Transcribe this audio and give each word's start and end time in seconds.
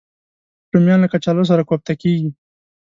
رومیان 0.71 0.99
له 1.01 1.07
کچالو 1.13 1.43
سره 1.51 1.67
کوفته 1.69 1.93
کېږي 2.01 2.29